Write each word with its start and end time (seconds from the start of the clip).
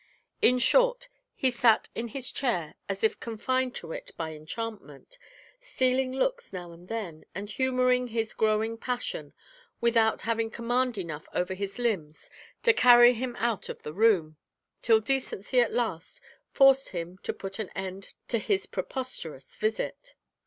In 0.41 0.57
short, 0.57 1.09
he 1.35 1.51
sat 1.51 1.87
in 1.93 2.07
his 2.07 2.31
chair 2.31 2.73
as 2.89 3.03
if 3.03 3.19
confined 3.19 3.75
to 3.75 3.91
it 3.91 4.09
by 4.17 4.31
enchantment, 4.33 5.19
stealing 5.59 6.11
looks 6.11 6.51
now 6.51 6.71
and 6.71 6.87
then, 6.87 7.23
and 7.35 7.47
humouring 7.47 8.07
his 8.07 8.33
growing 8.33 8.79
passion, 8.79 9.31
without 9.79 10.21
having 10.21 10.49
command 10.49 10.97
enough 10.97 11.27
over 11.35 11.53
his 11.53 11.77
limbs 11.77 12.31
to 12.63 12.73
carry 12.73 13.13
him 13.13 13.35
out 13.37 13.69
of 13.69 13.83
the 13.83 13.93
room, 13.93 14.37
till 14.81 14.99
decency 15.01 15.59
at 15.61 15.71
last 15.71 16.19
forced 16.49 16.89
him 16.89 17.19
to 17.19 17.31
put 17.31 17.59
an 17.59 17.69
end 17.75 18.15
to 18.27 18.39
his 18.39 18.65
preposterous 18.65 19.55
visit. 19.55 20.15